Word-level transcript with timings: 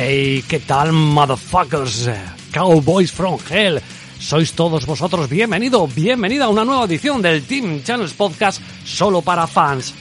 Hey, 0.00 0.44
¿qué 0.46 0.60
tal, 0.60 0.92
motherfuckers? 0.92 2.08
Cowboys 2.52 3.10
from 3.10 3.36
Hell. 3.50 3.80
Sois 4.20 4.52
todos 4.52 4.86
vosotros 4.86 5.28
bienvenido, 5.28 5.88
bienvenida 5.88 6.44
a 6.44 6.48
una 6.50 6.64
nueva 6.64 6.84
edición 6.84 7.20
del 7.20 7.42
Team 7.42 7.82
Channels 7.82 8.12
Podcast 8.12 8.62
solo 8.84 9.22
para 9.22 9.48
fans. 9.48 9.92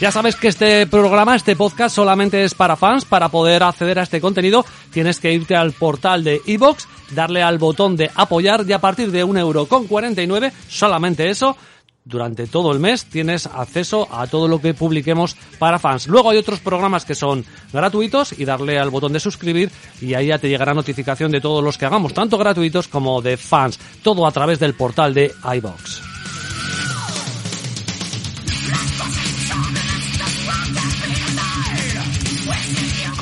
Ya 0.00 0.10
sabes 0.10 0.34
que 0.34 0.48
este 0.48 0.88
programa, 0.88 1.36
este 1.36 1.54
podcast 1.54 1.94
solamente 1.94 2.42
es 2.42 2.54
para 2.54 2.74
fans. 2.74 3.04
Para 3.04 3.28
poder 3.28 3.62
acceder 3.62 4.00
a 4.00 4.02
este 4.02 4.20
contenido 4.20 4.64
tienes 4.90 5.20
que 5.20 5.32
irte 5.32 5.54
al 5.54 5.70
portal 5.70 6.24
de 6.24 6.42
iVoox, 6.44 6.86
darle 7.12 7.44
al 7.44 7.58
botón 7.58 7.94
de 7.94 8.10
apoyar 8.16 8.64
y 8.66 8.72
a 8.72 8.80
partir 8.80 9.12
de 9.12 9.22
un 9.22 9.38
euro 9.38 9.66
con 9.66 9.86
49, 9.86 10.52
solamente 10.66 11.30
eso, 11.30 11.56
durante 12.04 12.46
todo 12.46 12.72
el 12.72 12.80
mes 12.80 13.04
tienes 13.04 13.46
acceso 13.46 14.08
a 14.10 14.26
todo 14.26 14.48
lo 14.48 14.60
que 14.60 14.74
publiquemos 14.74 15.36
para 15.58 15.78
fans. 15.78 16.06
Luego 16.06 16.30
hay 16.30 16.38
otros 16.38 16.60
programas 16.60 17.04
que 17.04 17.14
son 17.14 17.44
gratuitos 17.72 18.38
y 18.38 18.44
darle 18.44 18.78
al 18.78 18.90
botón 18.90 19.12
de 19.12 19.20
suscribir 19.20 19.70
y 20.00 20.14
ahí 20.14 20.26
ya 20.28 20.38
te 20.38 20.48
llegará 20.48 20.74
notificación 20.74 21.30
de 21.30 21.40
todos 21.40 21.62
los 21.62 21.78
que 21.78 21.86
hagamos, 21.86 22.14
tanto 22.14 22.38
gratuitos 22.38 22.88
como 22.88 23.22
de 23.22 23.36
fans, 23.36 23.78
todo 24.02 24.26
a 24.26 24.32
través 24.32 24.58
del 24.58 24.74
portal 24.74 25.14
de 25.14 25.32
iBox. 25.56 26.11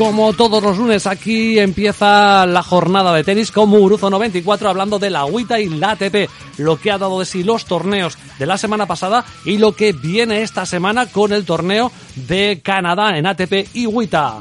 Como 0.01 0.33
todos 0.33 0.63
los 0.63 0.79
lunes, 0.79 1.07
aquí 1.07 1.59
empieza 1.59 2.47
la 2.47 2.63
jornada 2.63 3.13
de 3.13 3.23
tenis 3.23 3.53
con 3.53 3.69
Muguruzo 3.69 4.09
94 4.09 4.71
hablando 4.71 4.99
de 4.99 5.11
la 5.11 5.21
agüita 5.21 5.61
y 5.61 5.69
la 5.69 5.91
ATP, 5.91 6.27
lo 6.57 6.81
que 6.81 6.91
ha 6.91 6.97
dado 6.97 7.21
de 7.21 7.27
sí 7.27 7.43
los 7.43 7.67
torneos 7.67 8.17
de 8.39 8.47
la 8.47 8.57
semana 8.57 8.87
pasada 8.87 9.27
y 9.45 9.59
lo 9.59 9.73
que 9.73 9.93
viene 9.93 10.41
esta 10.41 10.65
semana 10.65 11.05
con 11.05 11.35
el 11.35 11.45
torneo 11.45 11.93
de 12.17 12.63
Canadá 12.65 13.19
en 13.19 13.27
ATP 13.27 13.69
y 13.75 13.85
WTA. 13.85 14.41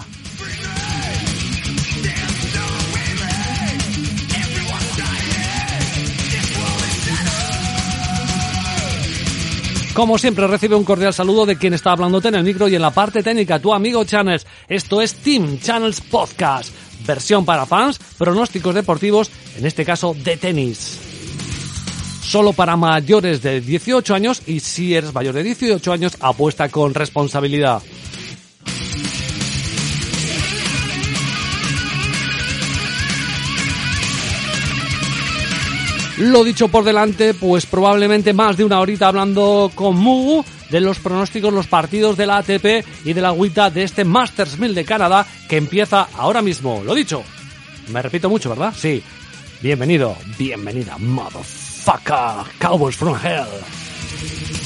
Como 9.99 10.17
siempre, 10.17 10.47
recibe 10.47 10.77
un 10.77 10.85
cordial 10.85 11.13
saludo 11.13 11.45
de 11.45 11.57
quien 11.57 11.73
está 11.73 11.91
hablándote 11.91 12.29
en 12.29 12.35
el 12.35 12.45
micro 12.45 12.69
y 12.69 12.75
en 12.75 12.81
la 12.81 12.89
parte 12.89 13.21
técnica, 13.21 13.59
tu 13.59 13.73
amigo 13.73 14.05
Channels. 14.05 14.47
Esto 14.69 15.01
es 15.01 15.13
Team 15.15 15.59
Channels 15.59 15.99
Podcast, 15.99 16.73
versión 17.05 17.43
para 17.43 17.65
fans, 17.65 17.99
pronósticos 18.17 18.73
deportivos, 18.73 19.29
en 19.57 19.65
este 19.65 19.83
caso 19.83 20.15
de 20.17 20.37
tenis. 20.37 20.97
Solo 22.21 22.53
para 22.53 22.77
mayores 22.77 23.41
de 23.41 23.59
18 23.59 24.15
años 24.15 24.41
y 24.47 24.61
si 24.61 24.95
eres 24.95 25.13
mayor 25.13 25.35
de 25.35 25.43
18 25.43 25.91
años, 25.91 26.15
apuesta 26.21 26.69
con 26.69 26.93
responsabilidad. 26.93 27.81
Lo 36.19 36.43
dicho 36.43 36.67
por 36.67 36.83
delante, 36.83 37.33
pues 37.33 37.65
probablemente 37.65 38.33
más 38.33 38.57
de 38.57 38.65
una 38.65 38.81
horita 38.81 39.07
hablando 39.07 39.71
con 39.73 39.95
Mugu 39.95 40.43
de 40.69 40.81
los 40.81 40.99
pronósticos, 40.99 41.53
los 41.53 41.67
partidos 41.67 42.17
de 42.17 42.25
la 42.25 42.39
ATP 42.39 42.85
y 43.05 43.13
de 43.13 43.21
la 43.21 43.29
agüita 43.29 43.69
de 43.69 43.83
este 43.83 44.03
Masters 44.03 44.59
1000 44.59 44.75
de 44.75 44.83
Canadá 44.83 45.25
que 45.47 45.55
empieza 45.55 46.09
ahora 46.17 46.41
mismo. 46.41 46.83
Lo 46.83 46.93
dicho, 46.93 47.23
me 47.87 48.01
repito 48.01 48.29
mucho, 48.29 48.49
¿verdad? 48.49 48.73
Sí. 48.77 49.01
Bienvenido, 49.61 50.17
bienvenida, 50.37 50.97
motherfucker, 50.97 52.51
Cowboys 52.59 52.97
from 52.97 53.15
Hell. 53.15 54.58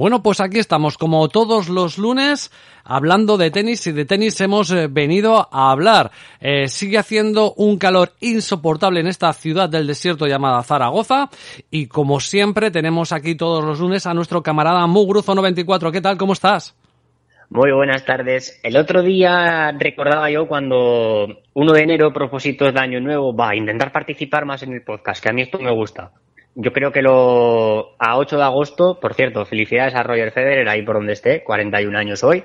Bueno, 0.00 0.22
pues 0.22 0.40
aquí 0.40 0.58
estamos, 0.58 0.96
como 0.96 1.28
todos 1.28 1.68
los 1.68 1.98
lunes, 1.98 2.50
hablando 2.84 3.36
de 3.36 3.50
tenis 3.50 3.86
y 3.86 3.92
de 3.92 4.06
tenis 4.06 4.40
hemos 4.40 4.70
eh, 4.70 4.88
venido 4.90 5.46
a 5.52 5.70
hablar. 5.72 6.10
Eh, 6.40 6.68
sigue 6.68 6.96
haciendo 6.96 7.52
un 7.52 7.76
calor 7.76 8.12
insoportable 8.20 9.00
en 9.00 9.08
esta 9.08 9.30
ciudad 9.34 9.68
del 9.68 9.86
desierto 9.86 10.26
llamada 10.26 10.62
Zaragoza 10.62 11.28
y 11.70 11.86
como 11.86 12.18
siempre 12.18 12.70
tenemos 12.70 13.12
aquí 13.12 13.34
todos 13.34 13.62
los 13.62 13.78
lunes 13.78 14.06
a 14.06 14.14
nuestro 14.14 14.42
camarada 14.42 14.86
Mugruzo94. 14.86 15.92
¿Qué 15.92 16.00
tal? 16.00 16.16
¿Cómo 16.16 16.32
estás? 16.32 16.74
Muy 17.50 17.70
buenas 17.70 18.02
tardes. 18.06 18.58
El 18.62 18.78
otro 18.78 19.02
día 19.02 19.70
recordaba 19.72 20.30
yo 20.30 20.48
cuando 20.48 21.26
1 21.52 21.72
de 21.74 21.82
enero, 21.82 22.10
propósitos 22.10 22.72
de 22.72 22.80
año 22.80 23.00
nuevo, 23.00 23.36
va 23.36 23.50
a 23.50 23.54
intentar 23.54 23.92
participar 23.92 24.46
más 24.46 24.62
en 24.62 24.72
el 24.72 24.80
podcast, 24.80 25.22
que 25.22 25.28
a 25.28 25.32
mí 25.34 25.42
esto 25.42 25.58
me 25.58 25.70
gusta 25.70 26.10
yo 26.54 26.72
creo 26.72 26.92
que 26.92 27.02
lo 27.02 27.94
a 27.98 28.16
8 28.16 28.36
de 28.36 28.42
agosto, 28.42 28.98
por 29.00 29.14
cierto, 29.14 29.44
felicidades 29.44 29.94
a 29.94 30.02
Roger 30.02 30.32
Federer 30.32 30.68
ahí 30.68 30.82
por 30.82 30.96
donde 30.96 31.12
esté, 31.12 31.42
41 31.44 31.96
años 31.96 32.24
hoy. 32.24 32.44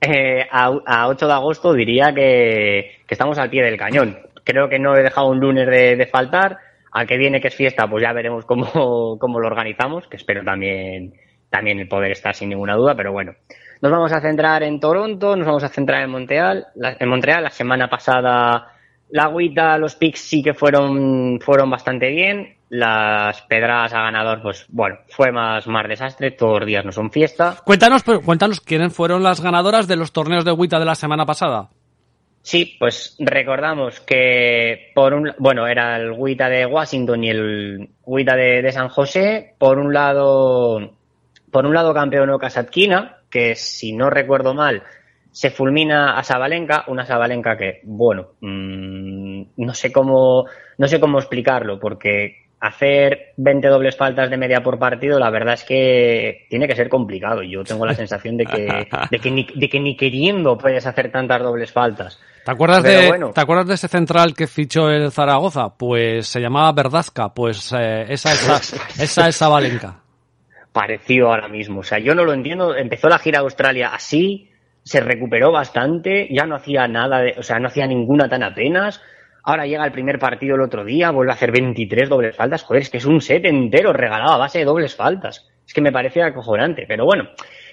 Eh, 0.00 0.46
a, 0.50 0.72
a, 0.84 1.08
8 1.08 1.26
de 1.26 1.32
agosto 1.32 1.72
diría 1.72 2.12
que, 2.12 3.00
que, 3.06 3.14
estamos 3.14 3.38
al 3.38 3.50
pie 3.50 3.62
del 3.62 3.78
cañón. 3.78 4.18
Creo 4.44 4.68
que 4.68 4.78
no 4.78 4.96
he 4.96 5.02
dejado 5.02 5.28
un 5.28 5.40
lunes 5.40 5.66
de, 5.66 6.08
faltar. 6.10 6.58
Al 6.92 7.06
que 7.06 7.18
viene 7.18 7.40
que 7.40 7.48
es 7.48 7.54
fiesta, 7.54 7.86
pues 7.88 8.02
ya 8.02 8.12
veremos 8.12 8.44
cómo, 8.46 9.18
cómo 9.20 9.40
lo 9.40 9.46
organizamos, 9.46 10.06
que 10.08 10.16
espero 10.16 10.42
también, 10.44 11.14
también 11.50 11.78
el 11.78 11.88
poder 11.88 12.12
estar 12.12 12.34
sin 12.34 12.48
ninguna 12.48 12.74
duda, 12.74 12.94
pero 12.94 13.12
bueno. 13.12 13.34
Nos 13.82 13.92
vamos 13.92 14.12
a 14.12 14.20
centrar 14.20 14.62
en 14.62 14.80
Toronto, 14.80 15.36
nos 15.36 15.46
vamos 15.46 15.64
a 15.64 15.68
centrar 15.68 16.02
en 16.02 16.10
Montreal. 16.10 16.66
La, 16.74 16.96
en 16.98 17.08
Montreal, 17.08 17.42
la 17.42 17.50
semana 17.50 17.88
pasada 17.88 18.72
la 19.10 19.24
agüita, 19.24 19.78
los 19.78 19.94
picks 19.94 20.20
sí 20.20 20.42
que 20.42 20.54
fueron, 20.54 21.38
fueron 21.40 21.70
bastante 21.70 22.10
bien 22.10 22.55
las 22.68 23.42
pedradas 23.42 23.92
a 23.92 24.02
ganador, 24.02 24.42
pues 24.42 24.66
bueno, 24.68 24.98
fue 25.08 25.30
más, 25.30 25.66
más 25.66 25.88
desastre, 25.88 26.32
todos 26.32 26.60
los 26.60 26.66
días 26.66 26.84
no 26.84 26.92
son 26.92 27.10
fiesta. 27.10 27.56
Cuéntanos, 27.64 28.02
cuéntanos 28.02 28.60
quiénes 28.60 28.92
fueron 28.92 29.22
las 29.22 29.40
ganadoras 29.40 29.86
de 29.86 29.96
los 29.96 30.12
torneos 30.12 30.44
de 30.44 30.52
Wita 30.52 30.78
de 30.78 30.84
la 30.84 30.94
semana 30.94 31.24
pasada. 31.24 31.70
Sí, 32.46 32.76
pues 32.78 33.16
recordamos 33.18 33.98
que 33.98 34.92
por 34.94 35.14
un 35.14 35.32
bueno 35.36 35.66
era 35.66 35.96
el 35.96 36.14
Guita 36.14 36.48
de 36.48 36.64
Washington 36.64 37.24
y 37.24 37.30
el 37.30 37.90
Guita 38.06 38.36
de, 38.36 38.70
San 38.70 38.88
José. 38.88 39.56
Por 39.58 39.80
un 39.80 39.92
lado, 39.92 40.92
por 41.50 41.66
un 41.66 41.74
lado 41.74 41.92
campeonó 41.92 42.38
Kasatkina, 42.38 43.18
que 43.28 43.56
si 43.56 43.92
no 43.92 44.10
recuerdo 44.10 44.54
mal 44.54 44.84
se 45.32 45.50
fulmina 45.50 46.16
a 46.16 46.22
Sabalenka, 46.22 46.84
una 46.86 47.04
Sabalenka 47.04 47.56
que 47.56 47.80
bueno 47.82 48.28
mm, 48.40 49.42
no 49.56 49.74
sé 49.74 49.90
cómo 49.90 50.46
no 50.78 50.86
sé 50.86 51.00
cómo 51.00 51.18
explicarlo 51.18 51.80
porque 51.80 52.45
hacer 52.60 53.34
20 53.36 53.68
dobles 53.68 53.96
faltas 53.96 54.30
de 54.30 54.36
media 54.36 54.62
por 54.62 54.78
partido, 54.78 55.18
la 55.18 55.30
verdad 55.30 55.54
es 55.54 55.64
que 55.64 56.46
tiene 56.48 56.66
que 56.66 56.74
ser 56.74 56.88
complicado. 56.88 57.42
Yo 57.42 57.62
tengo 57.64 57.84
la 57.84 57.94
sensación 57.94 58.36
de 58.36 58.46
que, 58.46 58.88
de 59.10 59.18
que, 59.18 59.30
ni, 59.30 59.46
de 59.54 59.68
que 59.68 59.80
ni 59.80 59.96
queriendo 59.96 60.56
puedes 60.56 60.86
hacer 60.86 61.10
tantas 61.10 61.42
dobles 61.42 61.72
faltas. 61.72 62.20
¿Te 62.44 62.52
acuerdas, 62.52 62.82
de, 62.84 63.32
¿Te 63.34 63.40
acuerdas 63.40 63.66
de 63.66 63.74
ese 63.74 63.88
central 63.88 64.32
que 64.32 64.46
fichó 64.46 64.88
el 64.88 65.10
Zaragoza? 65.10 65.76
Pues 65.76 66.28
se 66.28 66.40
llamaba 66.40 66.70
Verdazca, 66.72 67.34
pues 67.34 67.72
eh, 67.76 68.06
esa, 68.08 68.32
esa, 68.32 68.56
esa 69.02 69.28
es. 69.28 69.44
Parecido 70.72 71.28
ahora 71.28 71.48
mismo. 71.48 71.80
O 71.80 71.82
sea, 71.82 71.98
yo 71.98 72.14
no 72.14 72.24
lo 72.24 72.32
entiendo. 72.32 72.76
Empezó 72.76 73.08
la 73.08 73.18
gira 73.18 73.40
a 73.40 73.42
Australia 73.42 73.90
así, 73.92 74.50
se 74.84 75.00
recuperó 75.00 75.50
bastante, 75.50 76.28
ya 76.30 76.46
no 76.46 76.54
hacía 76.54 76.86
nada, 76.86 77.18
de, 77.18 77.34
o 77.36 77.42
sea, 77.42 77.58
no 77.58 77.66
hacía 77.66 77.88
ninguna 77.88 78.28
tan 78.28 78.44
apenas 78.44 79.02
Ahora 79.48 79.64
llega 79.64 79.84
el 79.84 79.92
primer 79.92 80.18
partido 80.18 80.56
el 80.56 80.62
otro 80.62 80.84
día, 80.84 81.12
vuelve 81.12 81.30
a 81.30 81.36
hacer 81.36 81.52
23 81.52 82.08
dobles 82.08 82.34
faltas. 82.34 82.64
Joder, 82.64 82.82
es 82.82 82.90
que 82.90 82.96
es 82.96 83.04
un 83.04 83.20
set 83.20 83.44
entero 83.44 83.92
regalado 83.92 84.32
a 84.32 84.38
base 84.38 84.58
de 84.58 84.64
dobles 84.64 84.96
faltas. 84.96 85.48
Es 85.64 85.72
que 85.72 85.80
me 85.80 85.92
parece 85.92 86.20
acojonante. 86.20 86.84
Pero 86.88 87.04
bueno, 87.04 87.28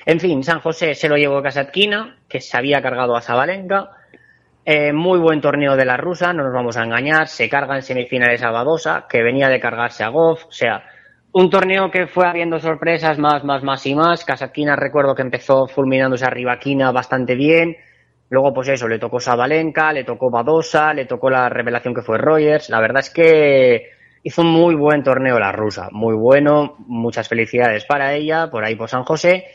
en 0.05 0.19
fin, 0.19 0.43
San 0.43 0.59
José 0.59 0.93
se 0.93 1.09
lo 1.09 1.17
llevó 1.17 1.39
a 1.39 1.41
Kasatkina, 1.41 2.17
que 2.29 2.41
se 2.41 2.55
había 2.55 2.79
cargado 2.83 3.15
a 3.15 3.21
Zabalenka. 3.21 3.89
Eh, 4.63 4.93
muy 4.93 5.17
buen 5.17 5.41
torneo 5.41 5.75
de 5.75 5.85
la 5.85 5.97
rusa, 5.97 6.31
no 6.31 6.43
nos 6.43 6.53
vamos 6.53 6.77
a 6.77 6.83
engañar. 6.83 7.27
Se 7.27 7.49
carga 7.49 7.75
en 7.75 7.81
semifinales 7.81 8.43
a 8.43 8.51
Badosa, 8.51 9.07
que 9.09 9.23
venía 9.23 9.49
de 9.49 9.59
cargarse 9.59 10.03
a 10.03 10.09
Goff. 10.09 10.45
O 10.45 10.51
sea, 10.51 10.83
un 11.31 11.49
torneo 11.49 11.89
que 11.89 12.05
fue 12.05 12.27
habiendo 12.27 12.59
sorpresas 12.59 13.17
más, 13.17 13.43
más, 13.43 13.63
más 13.63 13.83
y 13.87 13.95
más. 13.95 14.23
Kasatkina 14.23 14.75
recuerdo 14.75 15.15
que 15.15 15.23
empezó 15.23 15.65
fulminándose 15.65 16.23
a 16.23 16.29
Rivaquina 16.29 16.91
bastante 16.91 17.33
bien. 17.33 17.77
Luego, 18.33 18.51
pues 18.51 18.67
eso, 18.69 18.87
le 18.87 18.97
tocó 18.97 19.19
Sabalenka, 19.19 19.93
le 19.93 20.03
tocó 20.05 20.31
Badosa, 20.31 20.91
le 20.91 21.05
tocó 21.05 21.29
la 21.29 21.49
revelación 21.49 21.93
que 21.93 22.01
fue 22.01 22.17
Rogers. 22.17 22.67
La 22.71 22.81
verdad 22.81 23.01
es 23.01 23.11
que 23.11 23.91
hizo 24.23 24.41
un 24.41 24.47
muy 24.47 24.73
buen 24.73 25.03
torneo 25.03 25.37
la 25.37 25.51
rusa, 25.51 25.89
muy 25.91 26.15
bueno, 26.15 26.73
muchas 26.87 27.29
felicidades 27.29 27.85
para 27.85 28.15
ella, 28.15 28.49
por 28.49 28.65
ahí 28.65 28.73
por 28.73 28.89
San 28.89 29.03
José. 29.03 29.45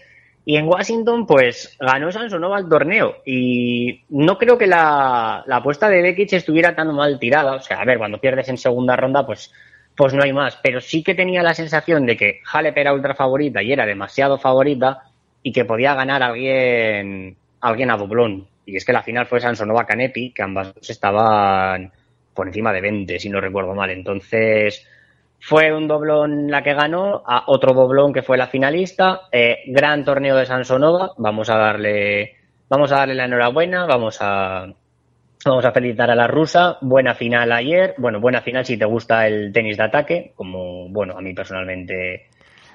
Y 0.44 0.58
en 0.58 0.68
Washington, 0.68 1.26
pues 1.26 1.76
ganó 1.80 2.12
Sansonova 2.12 2.60
el 2.60 2.68
torneo. 2.68 3.16
Y 3.26 4.04
no 4.10 4.38
creo 4.38 4.56
que 4.56 4.68
la, 4.68 5.38
apuesta 5.50 5.88
de 5.88 6.00
Bekic 6.00 6.34
estuviera 6.34 6.76
tan 6.76 6.94
mal 6.94 7.18
tirada. 7.18 7.56
O 7.56 7.60
sea, 7.60 7.80
a 7.80 7.84
ver, 7.84 7.98
cuando 7.98 8.20
pierdes 8.20 8.48
en 8.48 8.58
segunda 8.58 8.94
ronda, 8.94 9.26
pues, 9.26 9.52
pues 9.96 10.14
no 10.14 10.22
hay 10.22 10.32
más. 10.32 10.56
Pero 10.62 10.80
sí 10.80 11.02
que 11.02 11.16
tenía 11.16 11.42
la 11.42 11.54
sensación 11.54 12.06
de 12.06 12.16
que 12.16 12.42
Halep 12.52 12.78
era 12.78 12.94
ultra 12.94 13.16
favorita 13.16 13.60
y 13.60 13.72
era 13.72 13.84
demasiado 13.86 14.38
favorita 14.38 15.02
y 15.42 15.50
que 15.50 15.64
podía 15.64 15.94
ganar 15.94 16.22
alguien, 16.22 17.36
alguien 17.60 17.90
a 17.90 17.96
doblón. 17.96 18.46
Y 18.68 18.76
es 18.76 18.84
que 18.84 18.92
la 18.92 19.02
final 19.02 19.24
fue 19.24 19.40
Sansonova 19.40 19.86
Canepi, 19.86 20.30
que 20.30 20.42
ambas 20.42 20.74
estaban 20.86 21.90
por 22.34 22.46
encima 22.46 22.70
de 22.70 22.82
20, 22.82 23.18
si 23.18 23.30
no 23.30 23.40
recuerdo 23.40 23.74
mal. 23.74 23.88
Entonces, 23.88 24.86
fue 25.40 25.72
un 25.72 25.88
doblón 25.88 26.50
la 26.50 26.62
que 26.62 26.74
ganó, 26.74 27.22
a 27.26 27.44
otro 27.46 27.72
doblón 27.72 28.12
que 28.12 28.20
fue 28.20 28.36
la 28.36 28.48
finalista. 28.48 29.22
Eh, 29.32 29.60
gran 29.68 30.04
torneo 30.04 30.36
de 30.36 30.44
Sansonova. 30.44 31.12
Vamos 31.16 31.48
a 31.48 31.56
darle, 31.56 32.36
vamos 32.68 32.92
a 32.92 32.96
darle 32.96 33.14
la 33.14 33.24
enhorabuena, 33.24 33.86
vamos 33.86 34.18
a, 34.20 34.66
vamos 35.46 35.64
a 35.64 35.72
felicitar 35.72 36.10
a 36.10 36.14
la 36.14 36.26
rusa. 36.26 36.76
Buena 36.82 37.14
final 37.14 37.50
ayer. 37.52 37.94
Bueno, 37.96 38.20
buena 38.20 38.42
final 38.42 38.66
si 38.66 38.76
te 38.76 38.84
gusta 38.84 39.26
el 39.26 39.50
tenis 39.50 39.78
de 39.78 39.84
ataque, 39.84 40.32
como, 40.36 40.90
bueno, 40.90 41.16
a 41.16 41.22
mí 41.22 41.32
personalmente. 41.32 42.26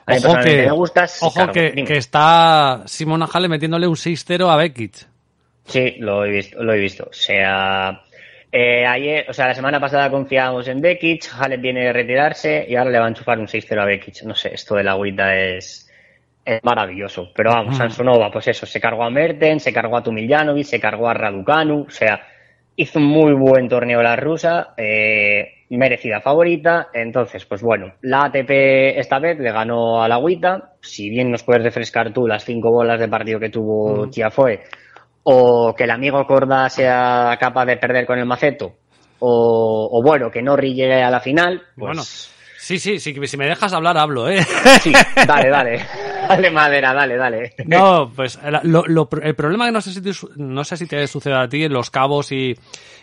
ojo 0.07 0.39
que, 0.43 0.63
me 0.63 0.71
gusta. 0.71 1.05
Ojo 1.21 1.51
que, 1.51 1.71
que, 1.85 1.97
está 1.97 2.81
Simona 2.87 3.27
Hale 3.31 3.47
metiéndole 3.47 3.85
un 3.85 3.95
6-0 3.95 4.51
a 4.51 4.57
Bekic. 4.57 5.12
Sí, 5.65 5.95
lo 5.99 6.25
he 6.25 6.29
visto, 6.31 6.61
lo 6.61 6.73
he 6.73 6.79
visto. 6.79 7.05
O 7.09 7.13
sea, 7.13 8.03
eh, 8.51 8.85
ayer, 8.85 9.25
o 9.29 9.33
sea, 9.33 9.47
la 9.47 9.55
semana 9.55 9.79
pasada 9.79 10.09
confiábamos 10.09 10.67
en 10.67 10.81
Bekic, 10.81 11.29
Halep 11.39 11.61
viene 11.61 11.89
a 11.89 11.93
retirarse 11.93 12.65
y 12.67 12.75
ahora 12.75 12.91
le 12.91 12.99
va 12.99 13.05
a 13.05 13.09
enchufar 13.09 13.39
un 13.39 13.47
6-0 13.47 13.81
a 13.81 13.85
Bekic. 13.85 14.23
No 14.23 14.35
sé, 14.35 14.53
esto 14.53 14.75
de 14.75 14.83
la 14.83 14.91
agüita 14.91 15.35
es, 15.35 15.89
es 16.45 16.63
maravilloso. 16.63 17.31
Pero 17.35 17.51
vamos, 17.51 17.77
Sansonova, 17.77 18.31
pues 18.31 18.47
eso, 18.47 18.65
se 18.65 18.79
cargó 18.79 19.03
a 19.03 19.09
Merten, 19.09 19.59
se 19.59 19.73
cargó 19.73 19.97
a 19.97 20.03
Tumiljanovic, 20.03 20.65
se 20.65 20.79
cargó 20.79 21.09
a 21.09 21.13
Raducanu, 21.13 21.85
o 21.87 21.89
sea, 21.89 22.27
hizo 22.75 22.99
un 22.99 23.05
muy 23.05 23.33
buen 23.33 23.69
torneo 23.69 24.01
la 24.01 24.15
rusa, 24.15 24.73
eh, 24.77 25.63
merecida 25.69 26.21
favorita. 26.21 26.89
Entonces, 26.93 27.45
pues 27.45 27.61
bueno, 27.61 27.93
la 28.01 28.25
ATP 28.25 28.99
esta 28.99 29.19
vez 29.19 29.39
le 29.39 29.51
ganó 29.51 30.03
a 30.03 30.07
la 30.07 30.15
agüita. 30.15 30.73
Si 30.81 31.09
bien 31.09 31.31
nos 31.31 31.43
puedes 31.43 31.63
refrescar 31.63 32.13
tú 32.13 32.27
las 32.27 32.43
cinco 32.43 32.71
bolas 32.71 32.99
de 32.99 33.07
partido 33.07 33.39
que 33.39 33.49
tuvo 33.49 34.09
Tiafoe, 34.09 34.61
o 35.23 35.73
que 35.75 35.85
el 35.85 35.91
amigo 35.91 36.25
Corda 36.27 36.69
sea 36.69 37.37
capaz 37.39 37.65
de 37.65 37.77
perder 37.77 38.05
con 38.05 38.19
el 38.19 38.25
maceto, 38.25 38.73
o, 39.19 40.01
bueno, 40.03 40.29
que 40.29 40.41
Norri 40.41 40.73
llegue 40.73 41.01
a 41.01 41.09
la 41.09 41.21
final. 41.21 41.61
Pues 41.75 41.95
bueno, 41.95 42.01
sí, 42.63 42.79
sí, 42.79 42.99
sí, 42.99 43.15
si 43.27 43.37
me 43.37 43.45
dejas 43.45 43.73
hablar, 43.73 43.97
hablo, 43.97 44.29
¿eh? 44.29 44.43
Sí, 44.81 44.93
dale, 45.27 45.49
dale. 45.49 45.85
Dale 46.27 46.51
madera, 46.51 46.93
dale, 46.93 47.17
dale. 47.17 47.53
No, 47.65 48.09
pues 48.15 48.39
el 48.41 49.35
problema 49.35 49.65
que 49.65 49.71
no 49.73 49.81
sé 49.81 49.91
si 49.91 50.01
te, 50.01 50.11
no 50.37 50.63
sé 50.63 50.77
si 50.77 50.87
te 50.87 51.05
sucede 51.05 51.35
a 51.35 51.49
ti 51.49 51.63
en 51.65 51.73
Los 51.73 51.89
Cabos 51.89 52.31
y, 52.31 52.55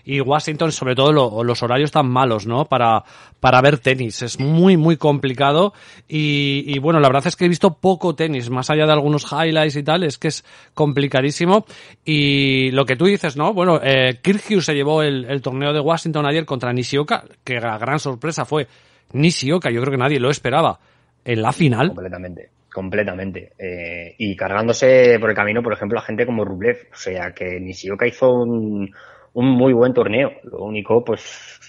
y 0.04 0.20
Washington, 0.20 0.72
sobre 0.72 0.94
todo 0.94 1.44
los 1.44 1.62
horarios 1.62 1.90
tan 1.90 2.08
malos, 2.08 2.46
¿no? 2.46 2.64
Para, 2.64 3.04
para 3.38 3.60
ver 3.60 3.78
tenis. 3.78 4.22
Es 4.22 4.40
muy, 4.40 4.76
muy 4.76 4.96
complicado. 4.96 5.74
Y, 6.08 6.64
y, 6.66 6.78
bueno, 6.78 6.98
la 6.98 7.08
verdad 7.08 7.26
es 7.26 7.36
que 7.36 7.44
he 7.44 7.48
visto 7.48 7.74
poco 7.74 8.14
tenis, 8.14 8.48
más 8.48 8.70
allá 8.70 8.86
de 8.86 8.92
algunos 8.92 9.26
highlights 9.30 9.76
y 9.76 9.82
tal, 9.82 10.02
es 10.04 10.16
que 10.16 10.28
es 10.28 10.44
complicadísimo. 10.74 11.66
Y 12.04 12.70
lo 12.70 12.86
que 12.86 12.96
tú 12.96 13.04
dices, 13.04 13.36
¿no? 13.36 13.52
Bueno, 13.52 13.80
eh, 13.82 14.18
se 14.60 14.74
llevó 14.74 15.02
el, 15.02 15.26
el 15.26 15.42
torneo 15.42 15.72
de 15.72 15.80
Washington 15.80 16.26
ayer 16.26 16.46
contra 16.46 16.72
Nishioka, 16.72 17.24
que 17.44 17.60
la 17.60 17.76
gran 17.78 17.98
sorpresa 17.98 18.44
fue 18.44 18.66
Nishioka, 19.12 19.70
yo 19.70 19.80
creo 19.80 19.92
que 19.92 19.98
nadie 19.98 20.20
lo 20.20 20.30
esperaba 20.30 20.78
en 21.24 21.42
la 21.42 21.52
final. 21.52 21.88
Completamente 21.88 22.50
completamente. 22.72 23.52
Eh, 23.58 24.14
y 24.18 24.36
cargándose 24.36 25.18
por 25.18 25.30
el 25.30 25.36
camino, 25.36 25.62
por 25.62 25.72
ejemplo, 25.72 25.98
a 25.98 26.02
gente 26.02 26.26
como 26.26 26.44
Rublev. 26.44 26.88
O 26.92 26.96
sea, 26.96 27.32
que 27.32 27.60
Nishioka 27.60 28.06
hizo 28.06 28.32
un, 28.32 28.94
un 29.32 29.46
muy 29.46 29.72
buen 29.72 29.92
torneo. 29.92 30.32
Lo 30.44 30.64
único, 30.64 31.04
pues, 31.04 31.60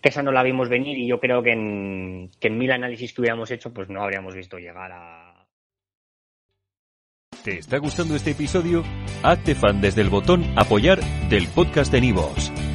que 0.00 0.08
esa 0.08 0.22
no 0.22 0.32
la 0.32 0.42
vimos 0.42 0.68
venir 0.68 0.98
y 0.98 1.08
yo 1.08 1.18
creo 1.18 1.42
que 1.42 1.52
en, 1.52 2.30
que 2.40 2.48
en 2.48 2.58
mil 2.58 2.70
análisis 2.70 3.12
que 3.12 3.22
hubiéramos 3.22 3.50
hecho, 3.50 3.72
pues 3.72 3.88
no 3.88 4.02
habríamos 4.02 4.34
visto 4.34 4.58
llegar 4.58 4.92
a... 4.92 5.46
¿Te 7.42 7.58
está 7.58 7.78
gustando 7.78 8.14
este 8.14 8.30
episodio? 8.30 8.82
Hazte 9.22 9.54
fan 9.54 9.80
desde 9.80 10.00
el 10.00 10.08
botón 10.08 10.44
apoyar 10.56 11.00
del 11.28 11.46
podcast 11.48 11.92
de 11.92 12.00
Nivos. 12.00 12.50